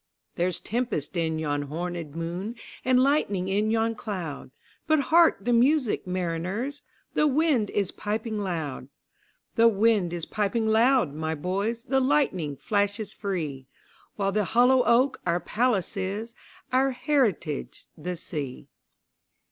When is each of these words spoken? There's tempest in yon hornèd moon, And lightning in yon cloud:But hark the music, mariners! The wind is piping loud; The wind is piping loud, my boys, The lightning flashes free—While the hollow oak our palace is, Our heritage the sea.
There's 0.33 0.59
tempest 0.59 1.15
in 1.15 1.37
yon 1.37 1.65
hornèd 1.67 2.15
moon, 2.15 2.55
And 2.83 3.03
lightning 3.03 3.47
in 3.49 3.69
yon 3.69 3.93
cloud:But 3.93 4.99
hark 4.99 5.45
the 5.45 5.53
music, 5.53 6.07
mariners! 6.07 6.81
The 7.13 7.27
wind 7.27 7.69
is 7.69 7.91
piping 7.91 8.39
loud; 8.39 8.87
The 9.57 9.67
wind 9.67 10.11
is 10.11 10.25
piping 10.25 10.65
loud, 10.67 11.13
my 11.13 11.35
boys, 11.35 11.83
The 11.83 11.99
lightning 11.99 12.57
flashes 12.57 13.13
free—While 13.13 14.31
the 14.31 14.45
hollow 14.45 14.83
oak 14.87 15.21
our 15.23 15.39
palace 15.39 15.95
is, 15.95 16.33
Our 16.73 16.89
heritage 16.93 17.85
the 17.95 18.15
sea. 18.15 18.69